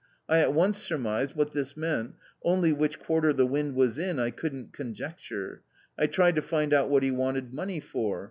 [0.27, 4.31] I at once surmised what this meant, only which quarter the wind was in I
[4.31, 5.61] couldn't conjecture.
[5.95, 8.19] I tried to find out what he wanted money for.